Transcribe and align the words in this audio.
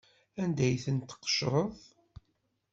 Anda 0.41 0.63
ay 0.67 0.77
ten-tesqecreḍ? 0.83 1.77